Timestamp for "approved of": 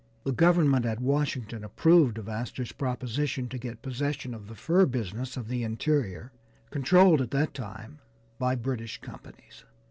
1.63-2.27